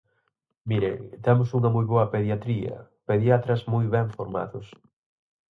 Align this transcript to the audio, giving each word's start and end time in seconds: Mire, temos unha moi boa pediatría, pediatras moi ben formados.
Mire, 0.69 0.91
temos 1.25 1.49
unha 1.57 1.73
moi 1.75 1.85
boa 1.93 2.09
pediatría, 2.13 2.75
pediatras 3.09 3.61
moi 3.73 3.85
ben 3.95 4.07
formados. 4.17 4.67